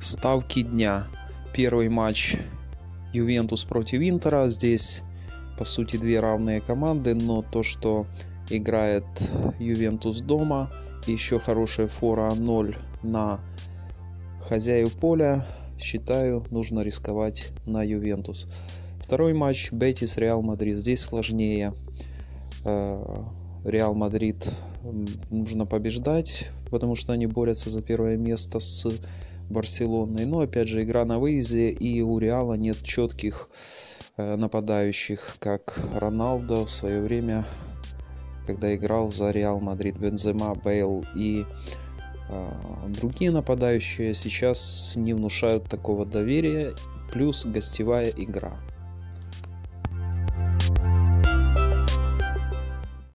[0.00, 1.04] Ставки дня.
[1.52, 2.36] Первый матч
[3.12, 4.48] Ювентус против Интера.
[4.48, 5.02] Здесь,
[5.58, 8.06] по сути, две равные команды, но то, что
[8.48, 9.04] играет
[9.58, 10.70] Ювентус дома,
[11.08, 13.40] еще хорошая фора 0 на
[14.40, 15.44] хозяев поля,
[15.80, 18.46] считаю, нужно рисковать на Ювентус.
[19.00, 20.76] Второй матч Бетис Реал Мадрид.
[20.76, 21.72] Здесь сложнее.
[22.64, 23.24] Э,
[23.64, 24.48] Реал Мадрид
[25.30, 28.88] нужно побеждать, потому что они борются за первое место с
[29.48, 30.26] Барселоной.
[30.26, 33.48] Но опять же, игра на выезде, и у Реала нет четких
[34.16, 37.44] э, нападающих, как Роналдо в свое время,
[38.46, 41.44] когда играл за Реал Мадрид, Бензема, Бейл и
[42.28, 42.50] э,
[42.88, 46.72] другие нападающие сейчас не внушают такого доверия,
[47.12, 48.58] плюс гостевая игра.